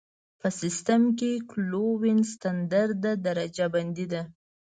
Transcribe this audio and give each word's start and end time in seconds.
په 0.39 0.47
سیسټم 0.61 1.01
کې 1.19 1.31
کلوین 1.51 2.19
ستندرده 2.33 3.11
درجه 3.25 3.65
بندي 3.73 4.05
ده. 4.11 4.21